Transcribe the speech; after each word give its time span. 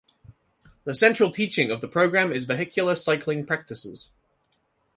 The 0.83 0.95
central 0.95 1.29
teaching 1.29 1.69
of 1.69 1.79
the 1.79 1.87
program 1.87 2.31
is 2.33 2.45
vehicular 2.45 2.95
cycling 2.95 3.45
practices. 3.45 4.09